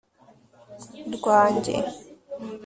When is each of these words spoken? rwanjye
rwanjye 1.15 1.73